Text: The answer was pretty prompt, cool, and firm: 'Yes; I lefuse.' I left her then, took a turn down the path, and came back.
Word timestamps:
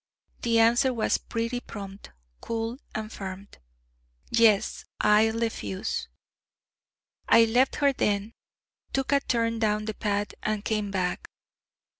The 0.41 0.57
answer 0.57 0.91
was 0.91 1.19
pretty 1.19 1.59
prompt, 1.59 2.09
cool, 2.41 2.79
and 2.95 3.11
firm: 3.11 3.49
'Yes; 4.31 4.83
I 4.99 5.29
lefuse.' 5.29 6.07
I 7.29 7.45
left 7.45 7.75
her 7.75 7.93
then, 7.93 8.33
took 8.93 9.11
a 9.11 9.19
turn 9.19 9.59
down 9.59 9.85
the 9.85 9.93
path, 9.93 10.33
and 10.41 10.65
came 10.65 10.89
back. 10.89 11.27